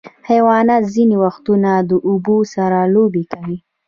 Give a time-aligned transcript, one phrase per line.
[0.29, 3.57] حیوانات ځینې وختونه د اوبو سره لوبې کوي.